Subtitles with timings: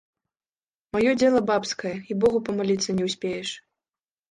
[0.97, 3.49] Маё дзела бабскае, і богу памаліцца не ўспееш.